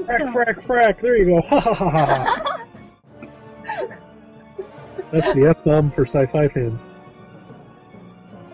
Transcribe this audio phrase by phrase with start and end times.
[0.00, 1.00] Frack, frack, frack.
[1.00, 1.40] There you go.
[1.42, 2.66] Ha ha ha ha.
[5.10, 6.86] That's the F bomb for sci fi fans.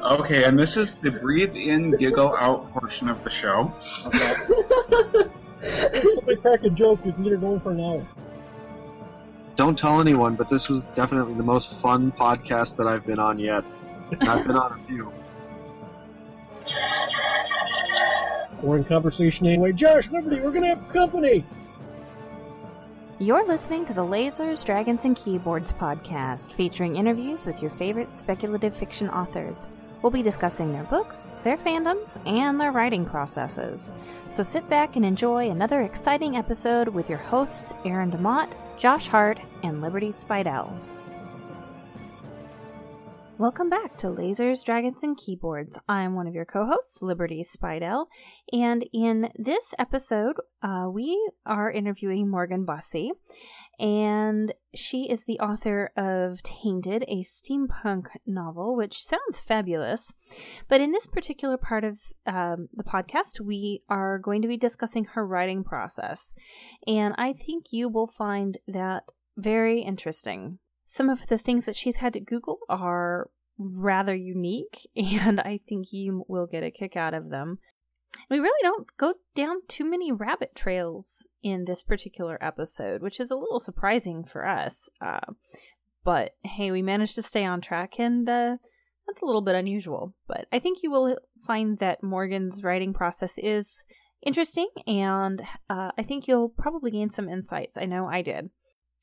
[0.02, 3.72] Okay, and this is the breathe in, giggle out portion of the show.
[5.60, 8.06] If somebody crack a joke, you can get it going for an hour.
[9.56, 13.38] Don't tell anyone, but this was definitely the most fun podcast that I've been on
[13.38, 13.64] yet.
[14.12, 15.12] And I've been on a few.
[18.62, 19.72] We're in conversation anyway.
[19.72, 21.44] Josh, Liberty, we're gonna have company.
[23.20, 28.76] You're listening to the Lasers, Dragons, and Keyboards podcast, featuring interviews with your favorite speculative
[28.76, 29.66] fiction authors.
[30.02, 33.90] We'll be discussing their books, their fandoms, and their writing processes.
[34.30, 39.40] So sit back and enjoy another exciting episode with your hosts, Aaron DeMott, Josh Hart,
[39.64, 40.72] and Liberty Spidell.
[43.38, 45.78] Welcome back to Lasers, Dragons, and Keyboards.
[45.88, 48.06] I'm one of your co hosts, Liberty Spidel,
[48.52, 53.10] and in this episode, uh, we are interviewing Morgan Busse,
[53.78, 60.12] and she is the author of Tainted, a steampunk novel, which sounds fabulous.
[60.68, 65.04] But in this particular part of um, the podcast, we are going to be discussing
[65.04, 66.32] her writing process,
[66.88, 69.04] and I think you will find that
[69.36, 70.58] very interesting.
[70.90, 75.92] Some of the things that she's had to Google are rather unique, and I think
[75.92, 77.58] you will get a kick out of them.
[78.30, 83.30] We really don't go down too many rabbit trails in this particular episode, which is
[83.30, 84.88] a little surprising for us.
[85.00, 85.32] Uh,
[86.04, 88.56] but hey, we managed to stay on track, and uh,
[89.06, 90.14] that's a little bit unusual.
[90.26, 93.84] But I think you will find that Morgan's writing process is
[94.22, 97.76] interesting, and uh, I think you'll probably gain some insights.
[97.76, 98.50] I know I did.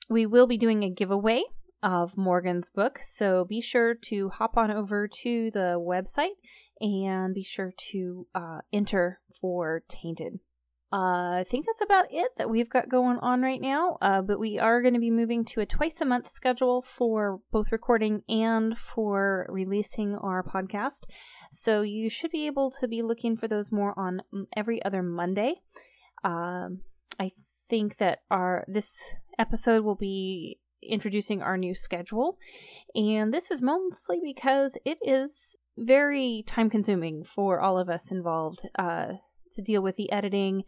[0.09, 1.43] We will be doing a giveaway
[1.83, 6.35] of Morgan's book, so be sure to hop on over to the website
[6.81, 10.39] and be sure to uh, enter for Tainted.
[10.93, 14.39] Uh, I think that's about it that we've got going on right now, uh, but
[14.39, 18.21] we are going to be moving to a twice a month schedule for both recording
[18.29, 21.01] and for releasing our podcast.
[21.51, 24.21] So you should be able to be looking for those more on
[24.55, 25.55] every other Monday.
[26.23, 26.81] Um,
[27.19, 27.31] I
[27.69, 28.97] think that our this
[29.37, 30.59] episode will be
[30.89, 32.37] introducing our new schedule,
[32.93, 38.67] and this is mostly because it is very time consuming for all of us involved
[38.79, 39.13] uh,
[39.55, 40.63] to deal with the editing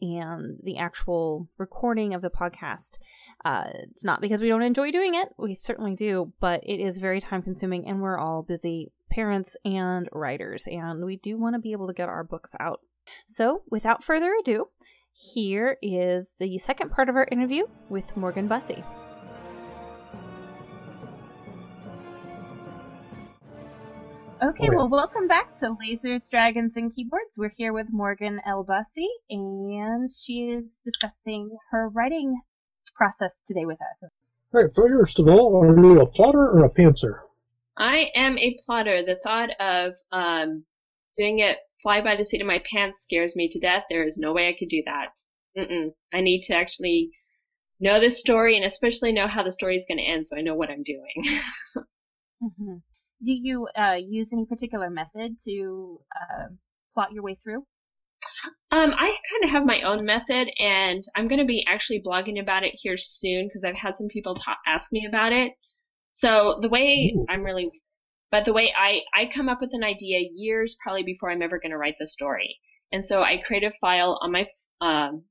[0.00, 2.98] and the actual recording of the podcast.
[3.44, 6.98] Uh, it's not because we don't enjoy doing it, we certainly do, but it is
[6.98, 11.60] very time consuming, and we're all busy parents and writers, and we do want to
[11.60, 12.80] be able to get our books out.
[13.26, 14.68] So, without further ado,
[15.12, 18.84] here is the second part of our interview with Morgan Busse.
[24.42, 27.30] Okay, well, welcome back to Lasers, Dragons, and Keyboards.
[27.36, 28.64] We're here with Morgan L.
[28.64, 32.40] Busse, and she is discussing her writing
[32.96, 34.10] process today with us.
[34.54, 37.18] All right, first of all, are you a plotter or a pantser?
[37.76, 39.02] I am a plotter.
[39.04, 40.64] The thought of um,
[41.18, 43.84] doing it fly by the seat of my pants scares me to death.
[43.90, 45.08] There is no way I could do that.
[45.58, 45.92] Mm-mm.
[46.14, 47.10] I need to actually
[47.78, 50.40] know the story and especially know how the story is going to end so I
[50.40, 51.40] know what I'm doing.
[52.42, 52.76] mm-hmm
[53.22, 56.46] do you uh, use any particular method to uh,
[56.94, 57.66] plot your way through?
[58.72, 62.40] Um, I kind of have my own method, and I'm going to be actually blogging
[62.40, 65.52] about it here soon because I've had some people ta- ask me about it.
[66.12, 67.26] So the way Ooh.
[67.28, 67.68] I'm really,
[68.30, 71.58] but the way I I come up with an idea years probably before I'm ever
[71.58, 72.58] going to write the story,
[72.92, 74.46] and so I create a file on my
[74.80, 75.24] um,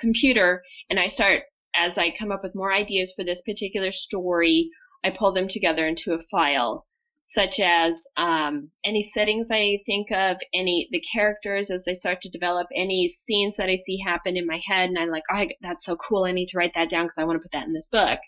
[0.00, 1.42] computer, and I start
[1.74, 4.70] as I come up with more ideas for this particular story.
[5.04, 6.86] I pull them together into a file
[7.28, 12.30] such as um, any settings I think of, any the characters as they start to
[12.30, 15.84] develop, any scenes that I see happen in my head, and I'm like, oh, that's
[15.84, 16.24] so cool.
[16.24, 18.20] I need to write that down because I want to put that in this book.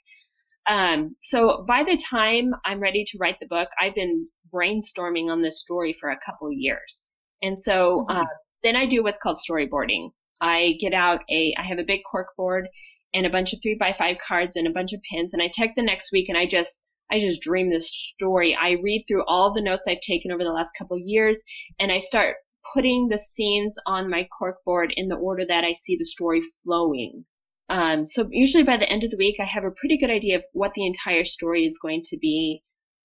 [0.69, 5.43] Um, so by the time I'm ready to write the book, I've been brainstorming on
[5.43, 8.19] this story for a couple years, and so mm-hmm.
[8.19, 8.27] uh,
[8.65, 10.11] then I do what's called storyboarding.
[10.41, 12.69] I get out a, I have a big cork board
[13.15, 15.51] and a bunch of three by five cards and a bunch of pins, and I
[15.57, 16.81] take the next week and I just
[17.11, 18.57] I just dream this story.
[18.61, 21.43] I read through all the notes I've taken over the last couple years
[21.81, 22.37] and I start
[22.75, 27.25] putting the scenes on my corkboard in the order that I see the story flowing.
[27.71, 30.37] Um, so usually by the end of the week, I have a pretty good idea
[30.37, 32.63] of what the entire story is going to be,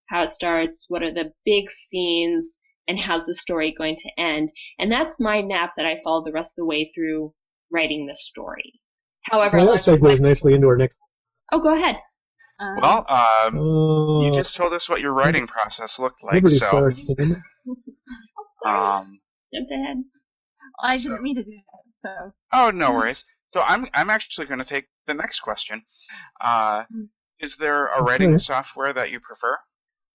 [0.08, 2.58] how it starts, what are the big scenes,
[2.88, 4.52] and how's the story going to end.
[4.80, 7.34] And that's my map that I follow the rest of the way through
[7.72, 8.74] writing the story.
[9.24, 10.98] However, well, that segues nicely into our next.
[11.52, 11.96] Oh, go ahead.
[12.64, 16.78] Um, well, um, uh, you just told us what your writing process looked like, so.
[18.66, 19.20] um,
[19.54, 20.04] jumped ahead.
[20.82, 22.10] I didn't mean to do that.
[22.10, 22.34] So.
[22.54, 23.26] Oh no worries.
[23.54, 25.84] So I'm I'm actually going to take the next question.
[26.42, 27.04] Uh, Hmm.
[27.40, 28.38] is there a writing Okay.
[28.38, 29.58] software that you prefer?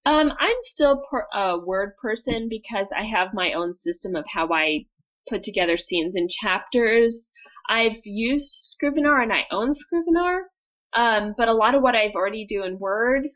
[0.06, 4.48] Um, I'm still per, a word person because I have my own system of how
[4.52, 4.86] I
[5.28, 7.30] put together scenes and chapters.
[7.68, 10.50] I've used Scrivener and I own Scrivener,
[10.94, 13.28] um, but a lot of what I've already do in Word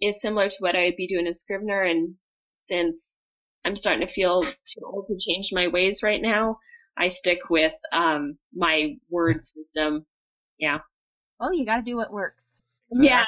[0.00, 1.82] is similar to what I'd be doing in Scrivener.
[1.82, 2.14] And
[2.68, 3.10] since
[3.64, 6.58] I'm starting to feel too old to change my ways right now,
[6.96, 10.06] I stick with um, my Word system.
[10.58, 10.78] Yeah.
[11.38, 12.44] Well, you got to do what works.
[12.92, 13.24] Yeah.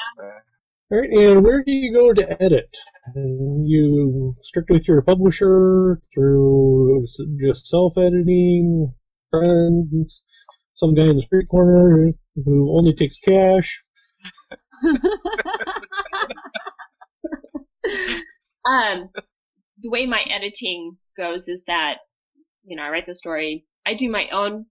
[0.91, 2.69] All right, and where do you go to edit?
[3.15, 7.05] And you strictly through a publisher, through
[7.41, 8.93] just self-editing,
[9.31, 10.25] friends,
[10.73, 13.83] some guy in the street corner who only takes cash.
[18.65, 19.09] um,
[19.81, 21.97] the way my editing goes is that,
[22.63, 24.65] you know, I write the story, I do my own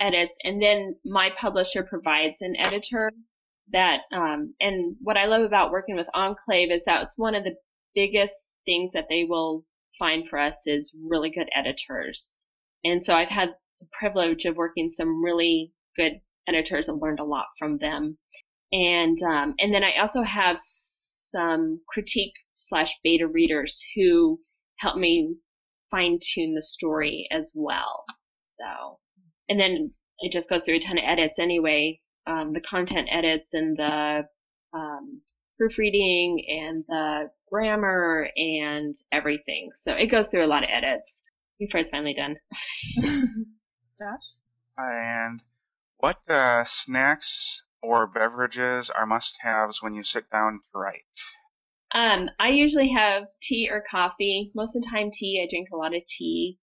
[0.00, 3.10] edits, and then my publisher provides an editor
[3.72, 7.44] that, um, and what I love about working with Enclave is that it's one of
[7.44, 7.56] the
[7.94, 9.64] biggest things that they will
[9.98, 12.44] find for us is really good editors.
[12.84, 13.50] And so I've had
[13.80, 18.18] the privilege of working some really good editors and learned a lot from them.
[18.72, 24.40] And, um, and then I also have some critique slash beta readers who
[24.78, 25.34] help me
[25.90, 28.04] fine tune the story as well.
[28.58, 28.98] So,
[29.48, 32.00] and then it just goes through a ton of edits anyway.
[32.26, 34.22] Um, the content edits and the
[34.74, 35.22] um,
[35.58, 39.70] proofreading and the grammar and everything.
[39.74, 41.22] So it goes through a lot of edits
[41.58, 42.36] before it's finally done.
[43.98, 44.20] Josh?
[44.76, 45.42] And
[45.98, 51.02] what uh, snacks or beverages are must-haves when you sit down to write?
[51.94, 54.50] Um, I usually have tea or coffee.
[54.54, 55.42] Most of the time, tea.
[55.42, 56.58] I drink a lot of tea.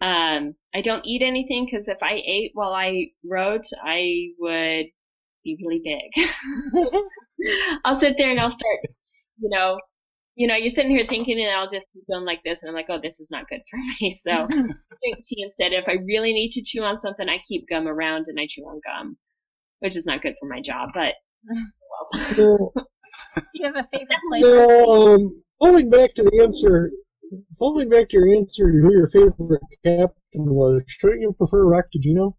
[0.00, 4.86] Um, I don't eat anything because if I ate while I wrote, I would
[5.44, 6.28] be really big.
[7.84, 8.80] I'll sit there and I'll start,
[9.38, 9.78] you know,
[10.36, 12.74] you know, you're sitting here thinking, and I'll just keep going like this, and I'm
[12.74, 14.12] like, oh, this is not good for me.
[14.12, 15.72] So I drink tea instead.
[15.72, 18.62] If I really need to chew on something, I keep gum around and I chew
[18.62, 19.16] on gum,
[19.80, 21.14] which is not good for my job, but.
[22.36, 22.72] Well.
[23.54, 24.66] You have a favorite flavor?
[24.66, 26.90] no, um, following back to the answer,
[27.56, 31.84] following back to your answer to who your favorite captain was, shouldn't you prefer Rock
[31.94, 32.34] Raktajino?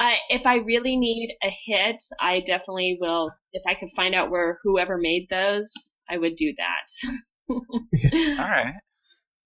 [0.00, 3.32] I, if I really need a hit, I definitely will.
[3.52, 7.08] If I could find out where whoever made those, I would do that.
[7.50, 8.74] All right.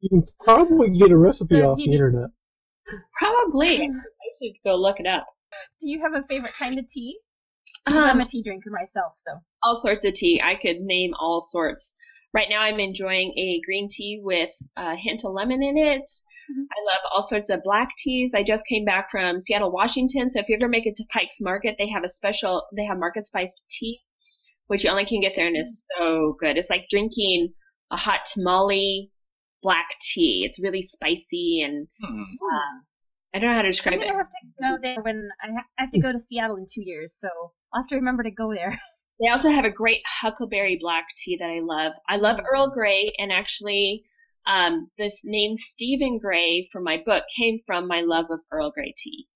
[0.00, 2.30] You can probably get a recipe So off the internet.
[3.18, 3.82] Probably.
[3.82, 3.88] I
[4.42, 5.26] should go look it up.
[5.80, 7.18] Do you have a favorite kind of tea?
[7.86, 9.38] 'Cause I'm Um, a tea drinker myself, so.
[9.62, 10.40] all sorts of tea.
[10.42, 11.94] I could name all sorts.
[12.32, 16.08] Right now, I'm enjoying a green tea with a hint of lemon in it.
[16.50, 16.66] Mhm.
[16.70, 18.34] I love all sorts of black teas.
[18.34, 21.40] I just came back from Seattle, Washington, so if you ever make it to Pike's
[21.40, 24.00] Market, they have a special, they have market spiced tea,
[24.70, 26.56] which you only can get there and it's so good.
[26.56, 27.54] It's like drinking
[27.90, 29.10] a hot tamale
[29.62, 30.44] black tea.
[30.46, 32.22] It's really spicy and Hmm.
[32.42, 32.84] um,
[33.34, 34.16] I don't know how to I'm describe gonna it.
[34.16, 36.82] have to go there when I ha- I have to go to Seattle in two
[36.82, 37.28] years, so
[37.72, 38.80] I'll have to remember to go there.
[39.20, 41.92] They also have a great huckleberry black tea that I love.
[42.08, 44.04] I love Earl Grey, and actually,
[44.46, 48.94] um, this name Stephen Gray from my book came from my love of Earl Grey
[48.96, 49.28] tea.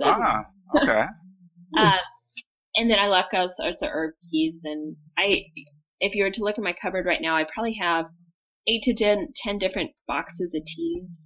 [0.00, 0.44] So, Ah,
[0.76, 1.06] okay.
[1.76, 1.98] uh,
[2.76, 5.44] and then I love all sorts of herb teas, and I,
[6.00, 8.06] if you were to look at my cupboard right now, I probably have
[8.68, 11.18] eight to ten, ten different boxes of teas.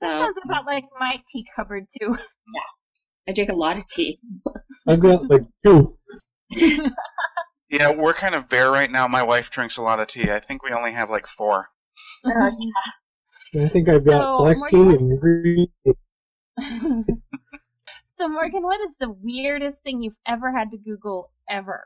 [0.00, 2.16] That sounds about like my tea cupboard too.
[2.54, 4.18] Yeah, I drink a lot of tea.
[4.86, 5.98] I've got like two.
[7.70, 9.06] Yeah, we're kind of bare right now.
[9.08, 10.30] My wife drinks a lot of tea.
[10.30, 11.68] I think we only have like four.
[12.24, 12.50] Oh,
[13.54, 15.92] I think I've got So, black tea and green tea.
[18.18, 21.84] so Morgan, what is the weirdest thing you've ever had to Google ever?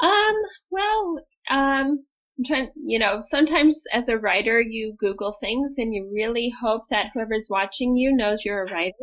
[0.00, 0.34] Um,
[0.70, 2.04] well, um,
[2.38, 6.82] I'm trying, you know, sometimes as a writer, you Google things and you really hope
[6.90, 8.94] that whoever's watching you knows you're a writer,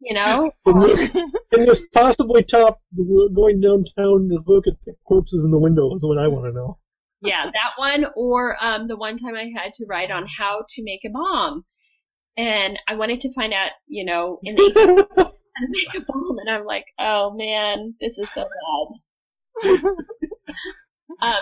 [0.00, 0.50] you know?
[0.64, 5.50] Can this, can this possibly top the, going downtown to look at the corpses in
[5.50, 6.78] the window is what I want to know.
[7.20, 10.84] yeah, that one, or, um, the one time I had to write on how to
[10.84, 11.64] make a bomb.
[12.36, 16.50] And I wanted to find out, you know, in the to make a bomb, and
[16.50, 18.44] I'm like, oh man, this is so
[19.62, 19.80] bad.
[21.20, 21.40] Um,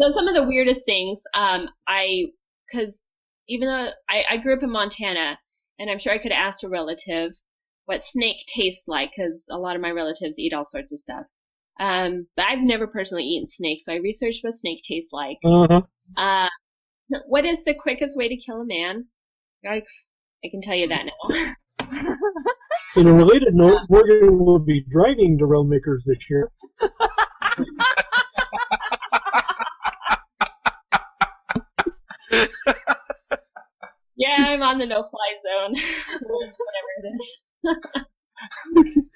[0.00, 2.26] so some of the weirdest things, um, I,
[2.72, 3.00] cause
[3.48, 5.38] even though I, I grew up in Montana,
[5.78, 7.32] and I'm sure I could ask a relative
[7.86, 11.24] what snake tastes like, cause a lot of my relatives eat all sorts of stuff.
[11.78, 15.38] Um, but I've never personally eaten snake, so I researched what snake tastes like.
[15.44, 15.82] Uh-huh.
[16.16, 16.48] Uh,
[17.26, 19.06] what is the quickest way to kill a man?
[19.64, 19.82] I,
[20.44, 21.54] I can tell you that now.
[22.96, 26.50] In a related note, Morgan will be driving to Realm Makers this year.
[34.16, 35.74] Yeah, I'm on the no-fly zone.
[36.22, 37.40] Whatever it is.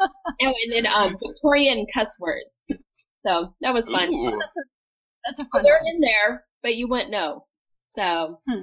[0.00, 2.46] oh, and then um, Victorian cuss words.
[3.24, 4.08] So that was fun.
[4.12, 4.38] Ooh.
[5.26, 5.94] That's a fun they're one.
[5.94, 7.46] in there, but you wouldn't know.
[7.96, 8.62] So Hmm.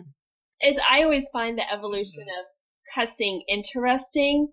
[0.60, 2.46] it's I always find the evolution of
[2.96, 4.52] cussing interesting,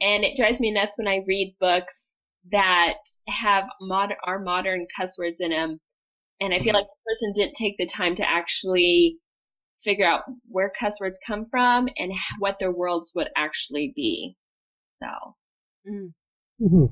[0.00, 2.16] and it drives me nuts when I read books
[2.52, 5.80] that have mod are modern cuss words in them,
[6.40, 6.74] and I feel Mhm.
[6.74, 9.18] like the person didn't take the time to actually
[9.84, 14.36] figure out where cuss words come from and what their worlds would actually be.
[15.00, 15.36] So
[15.86, 16.12] Mm.
[16.60, 16.88] Mhm.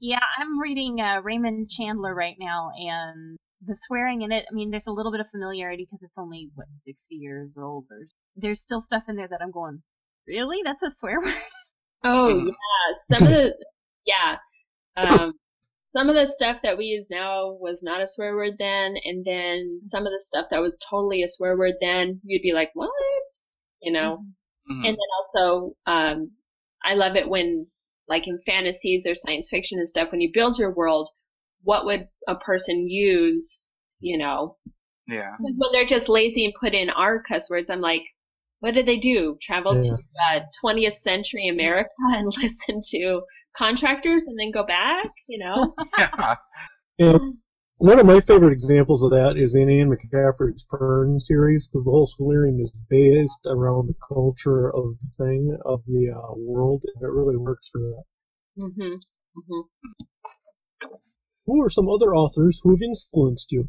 [0.00, 4.44] Yeah, I'm reading uh, Raymond Chandler right now, and the swearing in it.
[4.50, 7.86] I mean, there's a little bit of familiarity because it's only what 60 years old.
[7.88, 9.82] There's there's still stuff in there that I'm going,
[10.26, 10.58] really?
[10.64, 11.34] That's a swear word?
[12.04, 12.46] Oh Mhm.
[12.46, 13.54] yeah, some of the
[14.06, 14.36] yeah,
[14.96, 15.32] um,
[15.96, 19.24] some of the stuff that we use now was not a swear word then, and
[19.24, 22.70] then some of the stuff that was totally a swear word then, you'd be like,
[22.74, 22.90] what?
[23.82, 24.24] You know.
[24.68, 24.84] Mhm.
[24.84, 25.08] And then
[25.42, 26.32] also, um,
[26.84, 27.66] I love it when,
[28.08, 31.10] like in fantasies or science fiction and stuff, when you build your world,
[31.64, 33.70] what would a person use?
[34.00, 34.56] You know,
[35.06, 35.36] Yeah.
[35.38, 38.02] when they're just lazy and put in our cuss words, I'm like,
[38.64, 39.36] what did they do?
[39.42, 39.96] Travel Yeah.
[39.96, 43.20] to uh, 20th century America and listen to
[43.54, 45.06] contractors and then go back?
[45.28, 45.74] You know?
[46.98, 47.10] Yeah.
[47.10, 47.38] And
[47.78, 51.90] one of my favorite examples of that is in Anne McCaffrey's Pern series, because the
[51.90, 57.02] whole Solarium is based around the culture of the thing, of the uh, world, and
[57.02, 58.04] it really works for that.
[58.56, 58.94] hmm
[59.34, 59.60] hmm
[61.46, 63.68] Who are some other authors who have influenced you?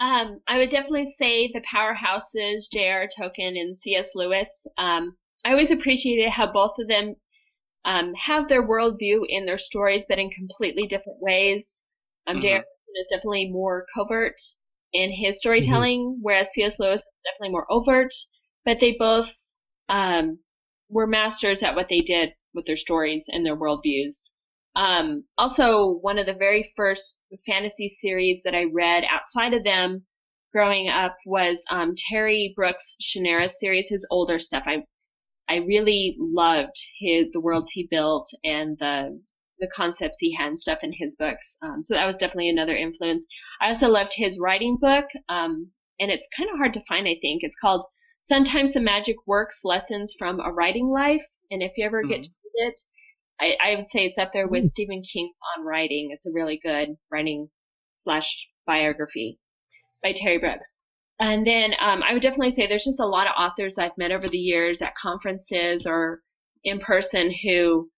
[0.00, 3.08] Um, I would definitely say the powerhouses, J.R.
[3.08, 4.10] Tolkien and C.S.
[4.14, 4.48] Lewis.
[4.78, 7.16] Um, I always appreciated how both of them
[7.84, 11.82] um, have their worldview in their stories, but in completely different ways.
[12.26, 12.60] Um, J.R.
[12.60, 12.62] Mhm.
[12.62, 14.40] Tolkien is definitely more covert
[14.92, 16.78] in his storytelling, whereas C.S.
[16.78, 18.14] Lewis is definitely more overt.
[18.64, 19.32] But they both
[19.88, 20.40] um,
[20.88, 24.30] were masters at what they did with their stories and their worldviews.
[24.76, 30.04] Um, also, one of the very first fantasy series that I read outside of them
[30.52, 34.64] growing up was um, Terry Brooks' Shannara series, his older stuff.
[34.66, 34.84] I
[35.48, 39.20] I really loved his the worlds he built and the
[39.58, 41.56] the concepts he had and stuff in his books.
[41.62, 43.26] Um, so that was definitely another influence.
[43.60, 47.06] I also loved his writing book, um, and it's kind of hard to find.
[47.06, 47.84] I think it's called
[48.20, 52.30] "Sometimes the Magic Works: Lessons from a Writing Life." And if you ever get to
[52.30, 52.80] read it,
[53.40, 54.68] I, I would say it's up there with Mm.
[54.68, 56.10] Stephen King on writing.
[56.12, 57.48] It's a really good writing
[58.04, 58.34] slash
[58.66, 59.38] biography
[60.02, 60.76] by Terry Brooks.
[61.20, 64.12] And then um, I would definitely say there's just a lot of authors I've met
[64.12, 66.22] over the years at conferences or
[66.64, 67.90] in person who,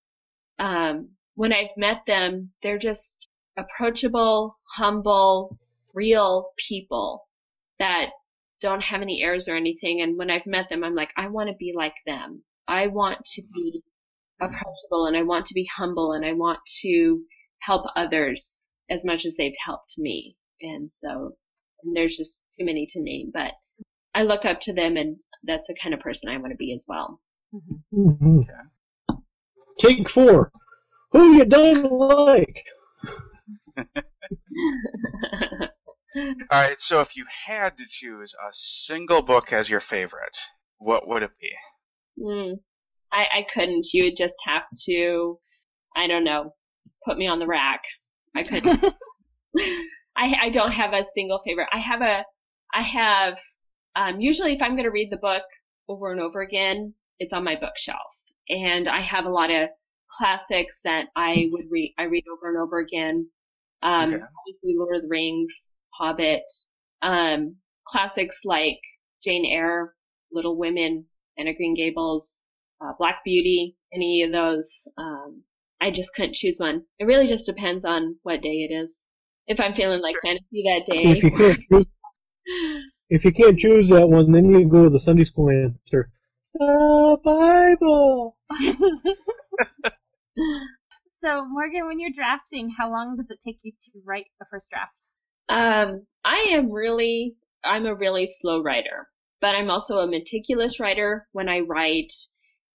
[0.59, 5.59] um, when I've met them, they're just approachable, humble,
[5.95, 7.27] real people
[7.79, 8.11] that
[8.61, 10.01] don't have any airs or anything.
[10.03, 12.43] And when I've met them, I'm like, I want to be like them.
[12.69, 13.83] I want to be
[14.41, 17.23] approachable and I want to be humble and I want to
[17.63, 20.37] help others as much as they've helped me.
[20.61, 21.37] And so,
[21.83, 23.53] and there's just too many to name, but
[24.15, 26.75] I look up to them and that's the kind of person I want to be
[26.75, 27.21] as well.
[27.93, 28.41] Mhm.
[28.43, 29.21] Okay.
[29.79, 30.51] Take four.
[31.13, 32.65] Who you don't like?
[36.17, 36.81] All right.
[36.81, 40.39] So if you had to choose a single book as your favorite,
[40.79, 41.53] what would it be?
[42.19, 42.59] mm,
[43.13, 43.87] I, I couldn't.
[43.93, 45.39] You would just have to,
[45.97, 46.55] I don't know,
[47.05, 47.83] put me on the rack.
[48.37, 48.81] I couldn't.
[50.17, 51.69] I, I don't have a single favorite.
[51.73, 52.25] I have a,
[52.73, 53.39] I have,
[53.97, 55.43] um, usually if I'm going to read the book
[55.89, 58.13] over and over again, it's on my bookshelf.
[58.49, 59.69] And I have a lot of
[60.19, 63.29] classics that I would read, I read over and over again.
[63.83, 64.23] Um, Okay.
[64.41, 65.55] obviously Lord of the Rings,
[65.91, 66.43] Hobbit,
[67.03, 68.81] um, classics like
[69.23, 69.95] Jane Eyre,
[70.33, 71.07] Little Women,
[71.39, 72.39] Anne of Green Gables,
[72.81, 74.89] uh, Black Beauty, any of those.
[74.99, 75.43] Um,
[75.81, 76.83] I just couldn't choose one.
[76.99, 79.05] It really just depends on what day it is.
[79.47, 81.03] If I'm feeling like fantasy that day.
[81.11, 81.37] If you day.
[81.37, 81.87] can't choose,
[83.11, 86.11] if you can't choose that one, then you go to the Sunday school answer.
[86.55, 88.37] The Bible.
[91.23, 94.71] so, Morgan, when you're drafting, how long does it take you to write the first
[94.71, 94.93] draft?
[95.49, 99.07] Um, I am really, I'm a really slow writer,
[99.41, 102.13] but I'm also a meticulous writer when I write.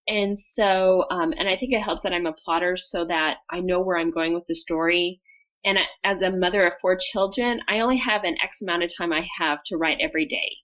[0.07, 3.59] And so, um, and I think it helps that I'm a plotter so that I
[3.61, 5.21] know where I'm going with the story.
[5.63, 8.91] And I- as a mother of four children, I only have an X amount of
[8.97, 10.57] time I have to write every day.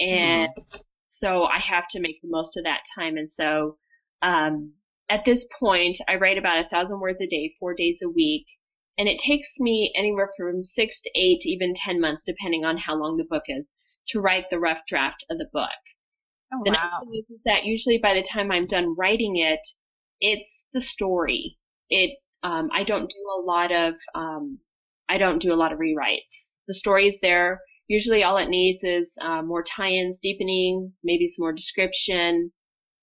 [0.00, 0.48] And
[1.08, 3.16] So I have to make the most of that time.
[3.16, 3.78] And so,
[4.22, 4.74] um,
[5.08, 8.46] at this point, I write about a thousand words a day, four days a week.
[8.98, 12.96] And it takes me anywhere from six to eight, even 10 months, depending on how
[12.96, 13.74] long the book is,
[14.08, 15.70] to write the rough draft of the book.
[16.52, 16.72] Oh, The wow.
[16.72, 19.60] nice thing is, is that usually by the time I'm done writing it,
[20.20, 21.58] it's the story.
[21.90, 24.58] It um, I don't do a lot of um,
[25.08, 26.54] I don't do a lot of rewrites.
[26.68, 27.62] The story is there.
[27.88, 32.52] Usually, all it needs is uh, more tie-ins, deepening, maybe some more description,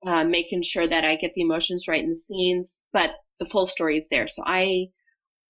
[0.05, 2.85] uh, making sure that I get the emotions right in the scenes.
[2.93, 4.27] But the full story is there.
[4.27, 4.88] So I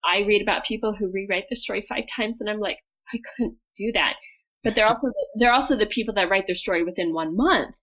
[0.05, 2.79] I read about people who rewrite the story five times, and I'm like,
[3.13, 4.15] I couldn't do that.
[4.63, 7.75] But they're also they're also the people that write their story within one month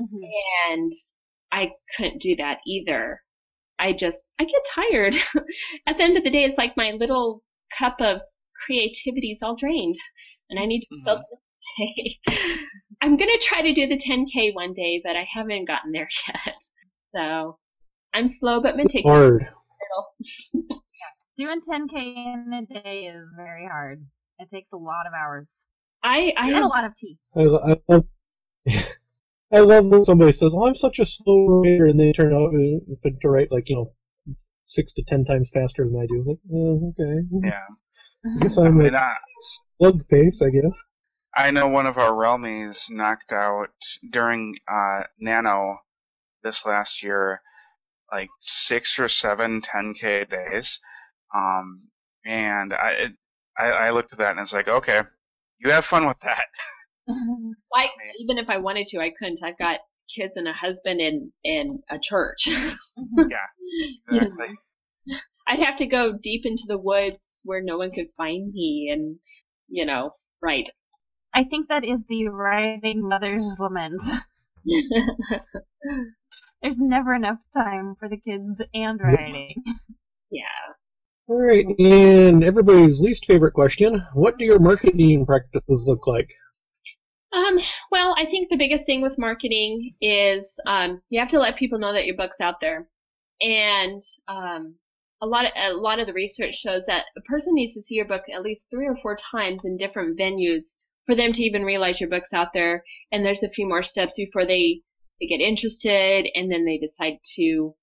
[0.00, 0.20] Mhm.
[0.70, 0.92] and
[1.52, 3.20] I couldn't do that either.
[3.78, 5.14] I just I get tired.
[5.86, 7.42] At the end of the day, it's like my little
[7.78, 8.20] cup of
[8.66, 9.96] creativity is all drained,
[10.50, 11.38] and I need to fill it
[12.28, 12.34] day.
[13.02, 16.56] I'm gonna try to do the 10k one day, but I haven't gotten there yet.
[17.14, 17.58] So
[18.14, 19.16] I'm slow but meticulous.
[19.16, 19.48] Hard.
[21.38, 24.04] Doing 10k in a day is very hard.
[24.38, 25.46] It takes a lot of hours
[26.02, 27.18] I I and have a lot of tea.
[27.36, 28.04] I, I love,
[29.54, 32.48] I love when somebody says, "Oh, I'm such a slow writer," and they turn out
[32.54, 33.92] uh, to write like you know
[34.66, 36.24] six to ten times faster than I do.
[36.26, 37.60] Like, oh, okay, Yeah.
[38.24, 39.14] I guess I I'm mean, at I,
[39.78, 40.82] slug pace, I guess.
[41.36, 43.70] I know one of our Realmies knocked out
[44.10, 45.78] during uh, Nano
[46.42, 47.42] this last year,
[48.12, 50.80] like six or seven 10k days.
[51.34, 51.88] Um,
[52.24, 53.12] and I, it,
[53.58, 55.02] I, I looked at that and it's like, okay,
[55.58, 56.46] you have fun with that.
[57.74, 57.86] I
[58.20, 59.40] even if I wanted to, I couldn't.
[59.42, 59.80] I've got
[60.14, 62.48] kids and a husband and and a church.
[62.48, 63.20] Mm-hmm.
[64.10, 64.56] You know, Exactly.
[65.48, 69.16] I'd have to go deep into the woods where no one could find me and,
[69.68, 70.68] you know, right.
[71.34, 74.02] I think that is the writing mother's lament.
[76.62, 79.54] There's never enough time for the kids and writing.
[80.30, 80.42] yeah.
[81.26, 86.30] All right, and everybody's least favorite question: What do your marketing practices look like?
[87.34, 87.58] Um,
[87.90, 91.80] well, I think the biggest thing with marketing is um, you have to let people
[91.80, 92.88] know that your book's out there,
[93.40, 94.76] and um,
[95.20, 97.96] a lot of a lot of the research shows that a person needs to see
[97.96, 100.74] your book at least three or four times in different venues
[101.06, 102.84] for them to even realize your book's out there.
[103.10, 104.82] And there's a few more steps before they
[105.20, 107.74] they get interested, and then they decide to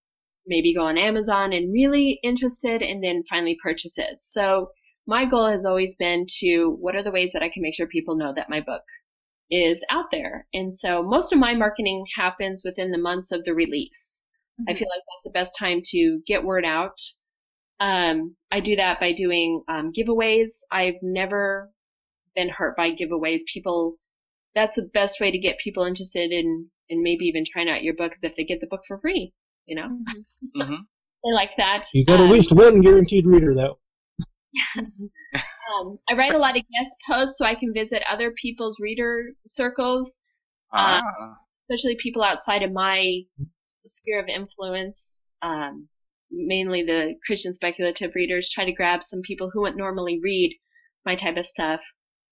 [0.48, 4.22] maybe go on Amazon and really interested, and then finally purchase it.
[4.22, 4.72] So
[5.06, 7.88] my goal has always been to what are the ways that I can make sure
[7.88, 8.84] people know that my book
[9.52, 10.48] is out there.
[10.54, 14.24] And so most of my marketing happens within the months of the release.
[14.70, 17.00] I feel like that's the best time to get word out.
[17.80, 20.60] Um, I do that by doing um, giveaways.
[20.72, 21.72] I've never
[22.36, 23.42] been hurt by giveaways.
[23.52, 23.98] People,
[24.54, 27.96] that's the best way to get people interested in, in maybe even trying out your
[27.96, 29.34] book is if they get the book for free.
[29.66, 30.68] You know, Mhm.
[30.68, 30.76] hmm
[31.24, 31.88] they like that.
[31.94, 33.78] You got Um, at least one guaranteed reader, though.
[34.78, 39.30] um, I write a lot of guest posts so I can visit other people's reader
[39.48, 40.20] circles.
[40.74, 41.02] Ah,
[41.70, 43.22] especially people outside of my
[43.86, 45.88] sphere of influence, um,
[46.30, 50.56] mainly the Christian speculative readers, try to grab some people who wouldn't normally read
[51.06, 51.82] my type of stuff.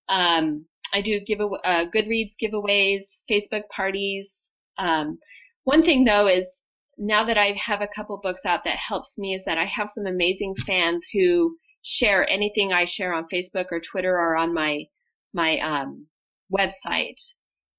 [0.09, 4.33] Um, I do give uh, Goodreads giveaways, Facebook parties.
[4.77, 5.19] Um,
[5.63, 6.63] one thing though is
[6.97, 9.91] now that I have a couple books out that helps me is that I have
[9.91, 11.55] some amazing fans who
[11.89, 14.85] share anything I share on Facebook or Twitter or on my
[15.33, 16.07] my um,
[16.55, 17.19] website,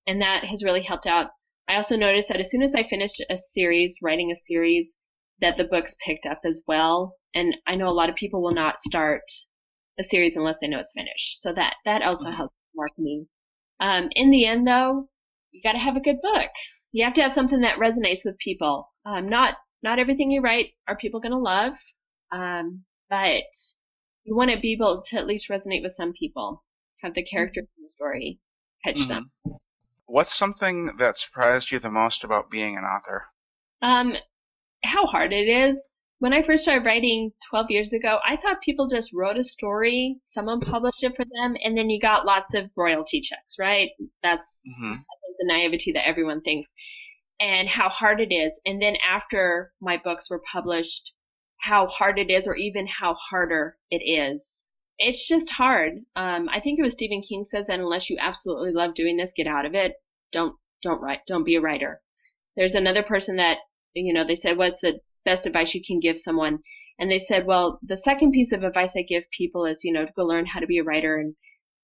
[0.07, 1.31] and that has really helped out.
[1.69, 4.99] I also noticed that as soon as I finished a series, writing a series,
[5.41, 7.15] that the books picked up as well.
[7.35, 9.23] And I know a lot of people will not start
[9.99, 11.41] a series unless they know it's finished.
[11.41, 12.37] So that that also Mhm.
[12.37, 13.29] helps marketing.
[13.79, 15.09] Um, in the end, though,
[15.53, 16.51] you got to have a good book.
[16.93, 18.91] You have to have something that resonates with people.
[19.05, 21.75] Um, not not everything you write are people going to love,
[22.33, 23.45] um, but
[24.31, 26.65] you want to be able to at least resonate with some people.
[27.03, 28.39] Have the characters in the story
[28.85, 29.09] catch mhm.
[29.09, 29.33] them.
[30.07, 33.27] What's something that surprised you the most about being an author?
[33.83, 34.17] Um,
[34.85, 35.79] how hard it is.
[36.21, 40.21] When I first started writing 12 years ago, I thought people just wrote a story,
[40.23, 43.91] someone published it for them, and then you got lots of royalty checks, right?
[44.23, 44.97] That's hmm
[45.41, 46.69] the naivety that everyone thinks.
[47.41, 48.61] And how hard it is.
[48.67, 51.15] And then after my books were published,
[51.61, 54.63] how hard it is, or even how harder it is.
[54.99, 56.05] It's just hard.
[56.17, 59.33] Um, I think it was Stephen King says that unless you absolutely love doing this,
[59.35, 59.95] get out of it.
[60.33, 61.21] Don't don't write.
[61.27, 62.01] Don't be a writer.
[62.57, 63.59] There's another person that
[63.95, 66.61] you know they said, "What's the best advice you can give someone?"
[66.99, 70.07] And they said, "Well, the second piece of advice I give people is you know
[70.07, 71.35] to go learn how to be a writer and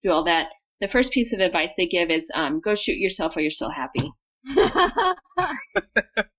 [0.02, 0.48] do all that.
[0.80, 3.70] The first piece of advice they give is um, go shoot yourself while you're still
[3.70, 4.10] happy."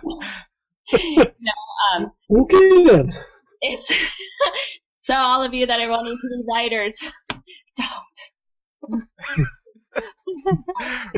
[1.40, 1.52] no,
[1.94, 3.12] um, Okay then.
[3.60, 3.92] it's
[5.00, 6.96] so all of you that are wanting to be writers,
[7.76, 9.04] don't.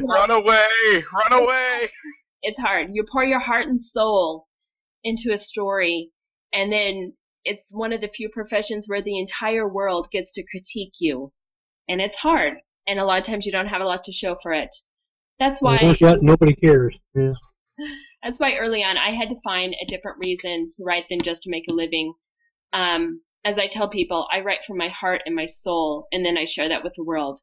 [0.03, 1.05] Run away!
[1.13, 1.89] Run away!
[2.43, 2.89] it's hard.
[2.91, 4.47] You pour your heart and soul
[5.05, 6.11] into a story,
[6.53, 10.95] and then it's one of the few professions where the entire world gets to critique
[10.99, 11.33] you,
[11.89, 12.55] and it's hard.
[12.87, 14.75] And a lot of times you don't have a lot to show for it.
[15.39, 15.79] That's why.
[15.83, 17.01] Once that, nobody cares.
[17.15, 17.35] Yeah.
[18.23, 21.43] That's why early on I had to find a different reason to write than just
[21.43, 22.15] to make a living.
[22.73, 26.39] Um, as I tell people, I write from my heart and my soul, and then
[26.39, 27.41] I share that with the world.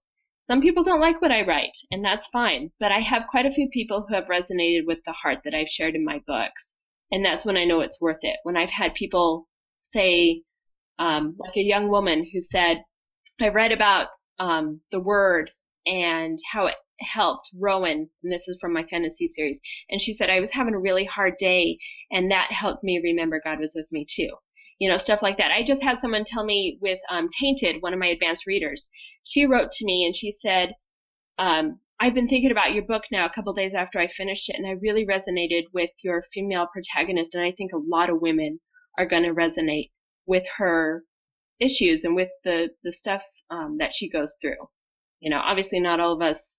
[0.47, 3.51] Some people don't like what I write, and that's fine, but I have quite a
[3.51, 6.75] few people who have resonated with the heart that I've shared in my books,
[7.11, 8.39] and that's when I know it's worth it.
[8.43, 9.47] When I've had people
[9.79, 10.43] say,
[10.97, 12.83] um, like a young woman who said,
[13.41, 14.07] I read about
[14.39, 15.51] um, the word
[15.85, 19.59] and how it helped Rowan, and this is from my fantasy series,
[19.89, 21.77] and she said, I was having a really hard day,
[22.11, 24.29] and that helped me remember God was with me too.
[24.79, 25.51] You know, stuff like that.
[25.51, 28.89] I just had someone tell me with um, Tainted, one of my advanced readers,
[29.23, 30.73] she wrote to me and she said,
[31.37, 34.55] um, I've been thinking about your book now a couple days after I finished it,
[34.57, 38.59] and I really resonated with your female protagonist, and I think a lot of women
[38.97, 39.91] are going to resonate
[40.25, 41.03] with her
[41.59, 44.69] issues and with the the stuff um, that she goes through.
[45.19, 46.55] You know, obviously not all of us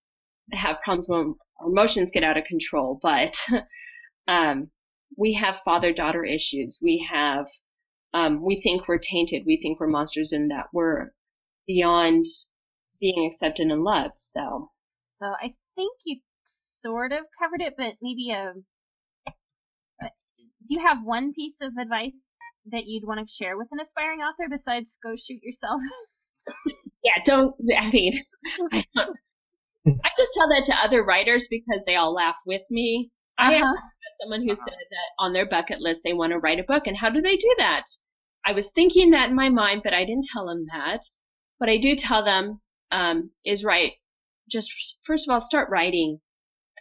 [0.53, 3.37] have problems when our emotions get out of control, but
[4.29, 4.71] um,
[5.17, 6.79] we have father-daughter issues.
[6.83, 7.47] We have,
[8.15, 9.43] um, we think we're tainted.
[9.47, 11.13] We think we're monsters and that we're
[11.67, 12.25] beyond
[13.01, 14.19] being accepted and loved.
[14.19, 14.71] So,
[15.21, 16.21] So I think you
[16.85, 18.55] sort of covered it, but maybe a.
[20.03, 22.13] Do you have one piece of advice
[22.71, 25.81] that you'd want to share with an aspiring author besides go shoot yourself?
[27.03, 28.23] yeah, don't, I mean,
[28.73, 29.17] I, don't,
[29.87, 33.11] I just tell that to other writers because they all laugh with me.
[33.39, 33.73] I have Uh-huh.
[33.75, 36.87] met someone who said that on their bucket list they want to write a book,
[36.87, 37.85] and how do they do that?
[38.45, 41.03] I was thinking that in my mind, but I didn't tell them that.
[41.59, 43.93] What I do tell them um, is write.
[44.51, 46.21] Just first of all, start writing.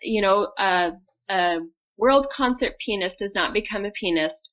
[0.01, 0.91] You know, uh,
[1.29, 1.59] a
[1.97, 4.49] world concert pianist does not become a pianist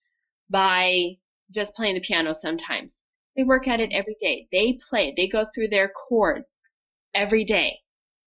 [0.51, 1.17] by
[1.53, 2.33] just playing the piano.
[2.33, 2.99] Sometimes
[3.37, 4.47] they work at it every day.
[4.53, 5.15] They play.
[5.17, 6.47] They go through their chords
[7.15, 7.79] every day,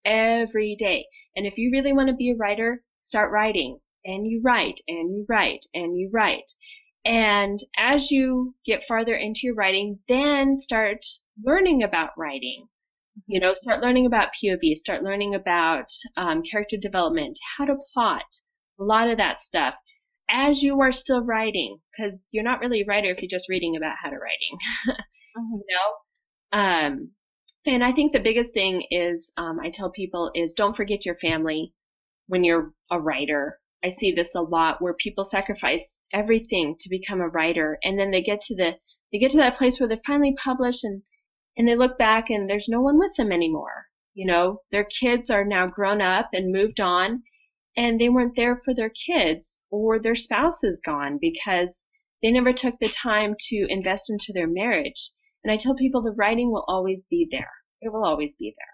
[0.05, 1.05] every day.
[1.35, 3.79] And if you really want to be a writer, start writing.
[4.05, 6.51] And you write, and you write, and you write.
[7.05, 11.05] And as you get farther into your writing, then start
[11.43, 12.67] learning about writing.
[13.27, 18.25] You know, start learning about POV, start learning about um, character development, how to plot,
[18.79, 19.75] a lot of that stuff
[20.29, 23.75] as you are still writing, because you're not really a writer if you're just reading
[23.75, 24.57] about how to writing.
[25.37, 25.59] Mhm.
[25.59, 25.75] you
[26.53, 27.11] know, um,
[27.65, 31.15] and I think the biggest thing is um, I tell people is don't forget your
[31.15, 31.73] family
[32.27, 33.59] when you're a writer.
[33.83, 38.11] I see this a lot where people sacrifice everything to become a writer, and then
[38.11, 38.77] they get to the
[39.11, 41.03] they get to that place where they finally publish and
[41.57, 43.87] and they look back and there's no one with them anymore.
[44.13, 47.23] You know, their kids are now grown up and moved on,
[47.75, 51.83] and they weren't there for their kids or their spouse is gone because
[52.21, 55.11] they never took the time to invest into their marriage.
[55.43, 57.51] And I tell people the writing will always be there.
[57.81, 58.73] It will always be there.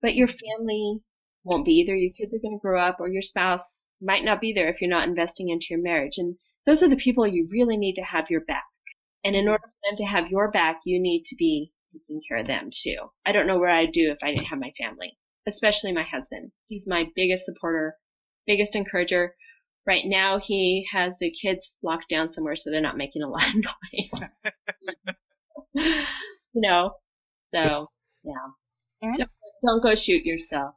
[0.00, 1.00] But your family
[1.42, 1.94] won't be either.
[1.94, 4.80] Your kids are going to grow up or your spouse might not be there if
[4.80, 6.18] you're not investing into your marriage.
[6.18, 8.64] And those are the people you really need to have your back.
[9.24, 12.38] And in order for them to have your back, you need to be taking care
[12.38, 12.96] of them too.
[13.24, 16.52] I don't know what I'd do if I didn't have my family, especially my husband.
[16.68, 17.96] He's my biggest supporter,
[18.46, 19.34] biggest encourager.
[19.86, 23.48] Right now, he has the kids locked down somewhere so they're not making a lot
[23.48, 23.54] of
[24.12, 24.28] noise.
[25.74, 26.04] you
[26.54, 26.92] know,
[27.54, 27.88] so
[28.24, 28.34] yeah.
[29.02, 29.16] Aaron?
[29.18, 29.30] Don't-
[29.66, 30.74] Don't go shoot yourself.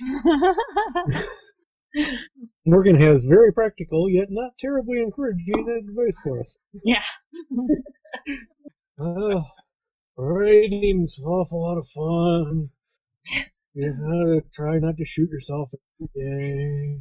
[2.66, 6.58] Morgan has very practical yet not terribly encouraging advice for us.
[6.84, 7.02] Yeah.
[8.98, 9.42] Uh,
[10.16, 12.70] writing's an awful lot of fun.
[13.74, 17.00] You gotta try not to shoot yourself every day.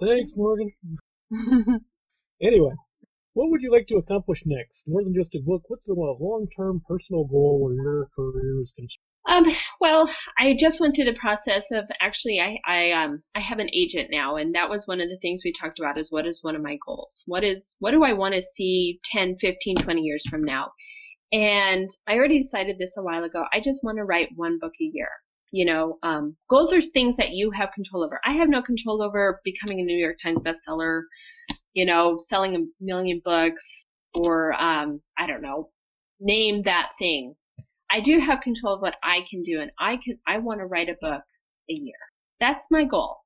[0.00, 0.72] Thanks, Morgan.
[2.40, 2.72] Anyway,
[3.34, 4.88] what would you like to accomplish next?
[4.88, 9.04] More than just a book, what's the long-term personal goal where your career is concerned?
[9.26, 9.46] Um,
[9.80, 13.70] well, I just went through the process of actually I, I um I have an
[13.72, 16.42] agent now and that was one of the things we talked about is what is
[16.42, 17.22] one of my goals?
[17.26, 20.72] What is what do I want to see 10, 15, 20 years from now?
[21.32, 23.44] And I already decided this a while ago.
[23.52, 25.08] I just want to write one book a year.
[25.52, 28.20] You know, um, goals are things that you have control over.
[28.24, 31.02] I have no control over becoming a New York Times bestseller,
[31.74, 35.70] you know, selling a million books or um, I don't know,
[36.20, 37.34] name that thing.
[37.90, 40.18] I do have control of what I can do, and I can.
[40.26, 41.22] I want to write a book
[41.68, 41.96] a year.
[42.40, 43.18] that's my goal.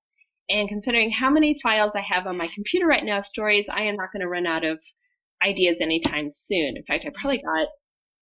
[0.50, 3.96] And considering how many files I have on my computer right now, stories, I am
[3.96, 4.78] not going to run out of
[5.42, 6.76] ideas anytime soon.
[6.76, 7.68] In fact, I probably got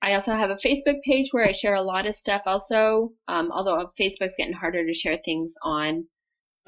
[0.00, 3.50] I also have a Facebook page where I share a lot of stuff also, um,
[3.52, 6.06] although Facebook's getting harder to share things on.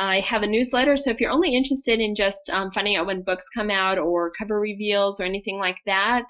[0.01, 3.21] I have a newsletter, so if you're only interested in just um, finding out when
[3.21, 6.25] books come out or cover reveals or anything like that,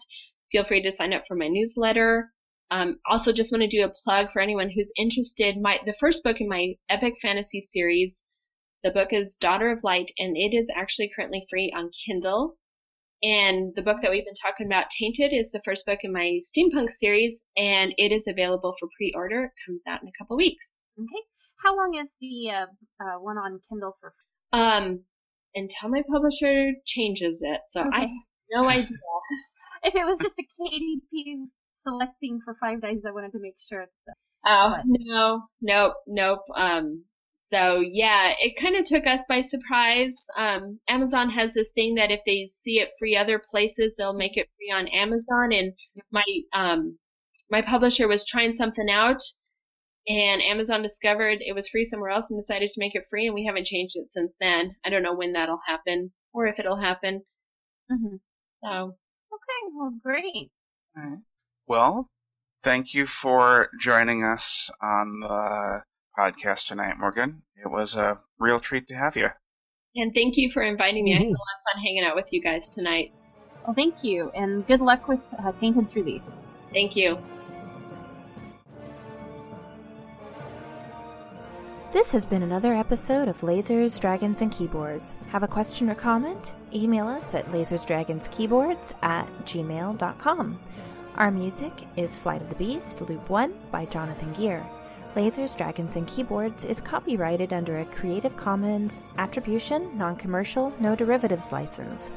[0.50, 2.32] feel free to sign up for my newsletter.
[2.72, 5.56] Um, also, just want to do a plug for anyone who's interested.
[5.56, 8.24] My the first book in my epic fantasy series,
[8.82, 12.56] the book is Daughter of Light, and it is actually currently free on Kindle.
[13.22, 16.40] And the book that we've been talking about, Tainted, is the first book in my
[16.42, 19.44] steampunk series, and it is available for pre-order.
[19.44, 20.72] It comes out in a couple weeks.
[20.98, 21.22] Okay.
[21.62, 22.66] How long is the uh,
[23.00, 24.14] uh, one on Kindle for?
[24.52, 25.04] Um,
[25.54, 27.60] until my publisher changes it.
[27.70, 27.90] So okay.
[27.92, 28.10] I have
[28.50, 28.98] no idea.
[29.82, 31.46] if it was just a KDP
[31.86, 33.86] selecting for five days, I wanted to make sure.
[34.06, 34.14] That,
[34.46, 34.84] oh but.
[34.86, 36.42] no, nope, nope.
[36.56, 37.04] Um,
[37.50, 40.14] so yeah, it kind of took us by surprise.
[40.36, 44.36] Um, Amazon has this thing that if they see it free other places, they'll make
[44.36, 45.52] it free on Amazon.
[45.52, 45.72] And
[46.12, 46.98] my um,
[47.50, 49.20] my publisher was trying something out
[50.10, 53.34] and Amazon discovered it was free somewhere else and decided to make it free, and
[53.34, 54.74] we haven't changed it since then.
[54.84, 57.22] I don't know when that'll happen or if it'll happen.
[57.90, 58.16] Mm-hmm.
[58.64, 60.50] So okay, well, great.
[61.68, 62.08] Well,
[62.64, 65.84] thank you for joining us on the
[66.18, 67.42] podcast tonight, Morgan.
[67.54, 69.28] It was a real treat to have you.
[69.94, 71.14] And thank you for inviting me.
[71.14, 71.22] Mm-hmm.
[71.22, 73.12] I had a lot of fun hanging out with you guys tonight.
[73.64, 76.22] Well, thank you, and good luck with uh, Tainted's release.
[76.72, 77.18] Thank you.
[81.92, 85.12] This has been another episode of Lasers, Dragons, and Keyboards.
[85.32, 86.54] Have a question or comment?
[86.72, 90.58] Email us at lasersdragonskeyboards at gmail.com.
[91.16, 94.64] Our music is Flight of the Beast, Loop 1 by Jonathan Gear.
[95.16, 102.08] Lasers, Dragons, and Keyboards is copyrighted under a Creative Commons Attribution, Non-Commercial, No Derivatives license.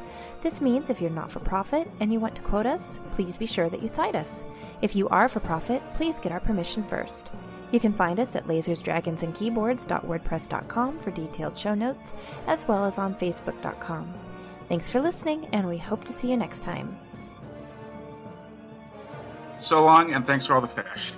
[0.43, 3.47] This means if you're not for profit and you want to quote us, please be
[3.47, 4.45] sure that you cite us.
[4.83, 7.31] If you are for profit, please get our permission first.
[7.73, 12.13] You can find us at lasersdragonsandkeyboards.wordpress.com for detailed show notes,
[12.45, 14.13] as well as on facebook.com.
[14.69, 16.95] Thanks for listening, and we hope to see you next time.
[19.59, 21.13] So long, and thanks for all the fish.